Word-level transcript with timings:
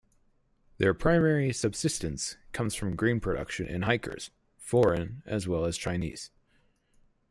Their 0.79 0.95
primary 0.95 1.53
subsistence 1.53 2.35
comes 2.53 2.73
from 2.73 2.95
grain 2.95 3.19
production 3.19 3.67
and 3.67 3.85
hikers, 3.85 4.31
foreign 4.57 5.21
as 5.27 5.47
well 5.47 5.63
as 5.63 5.77
Chinese. 5.77 6.31